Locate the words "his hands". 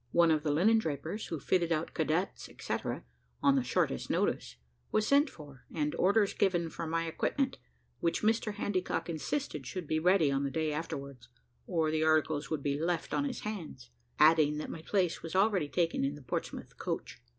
13.25-13.91